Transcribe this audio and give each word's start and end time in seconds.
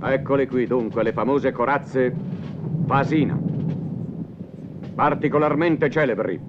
Eccole 0.00 0.46
qui 0.46 0.66
dunque 0.66 1.02
le 1.02 1.12
famose 1.12 1.50
corazze 1.50 2.14
Fasina. 2.86 3.38
Particolarmente 4.94 5.90
celebri, 5.90 6.40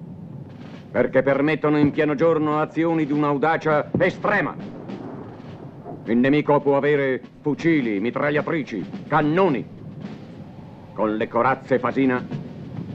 perché 0.90 1.22
permettono 1.22 1.78
in 1.78 1.90
pieno 1.90 2.14
giorno 2.14 2.60
azioni 2.60 3.06
di 3.06 3.12
un'audacia 3.12 3.90
estrema. 3.98 4.54
Il 6.04 6.16
nemico 6.16 6.60
può 6.60 6.76
avere 6.76 7.20
fucili, 7.40 8.00
mitragliatrici, 8.00 8.84
cannoni. 9.08 9.66
Con 10.92 11.16
le 11.16 11.28
corazze 11.28 11.78
Fasina 11.78 12.24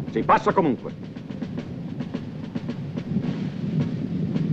si 0.09 0.23
passa 0.23 0.53
comunque. 0.53 0.93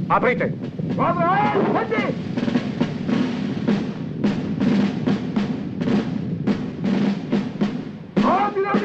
Aprite! 0.09 0.55
Guarda, 0.95 2.22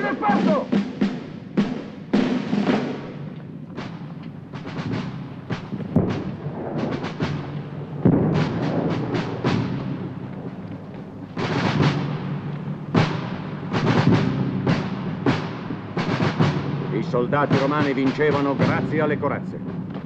il 0.10 0.16
passo! 0.16 0.66
I 16.94 17.03
soldati 17.03 17.58
romani 17.59 17.94
vincevano 17.94 18.56
grazie 18.56 19.02
alle 19.02 19.18
corazze. 19.18 19.97